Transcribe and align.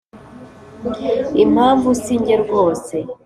Impamvu 1.43 1.89
si 2.01 2.13
jye 2.23 2.35
rwose 2.43 2.95